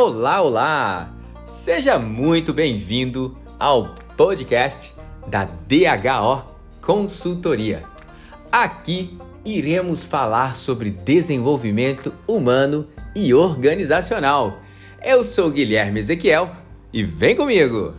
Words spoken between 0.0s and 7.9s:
Olá, olá! Seja muito bem-vindo ao podcast da DHO Consultoria.